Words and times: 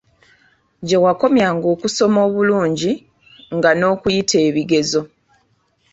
Gye 0.87 0.97
wakomyanga 1.05 1.67
okusoma 1.73 2.19
obulungi 2.27 2.91
nga 3.55 3.71
n'okuyita 3.73 4.35
ebigezo. 4.47 5.01